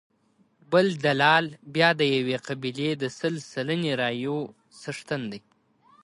بل 0.71 0.87
دلال 1.05 1.45
بیا 1.75 1.89
د 1.99 2.01
یوې 2.15 2.37
قبیلې 2.47 2.89
د 3.01 3.03
سل 3.17 3.33
سلنې 3.51 3.91
رایو 4.01 4.39
څښتن 4.79 5.21
دی. 5.31 5.41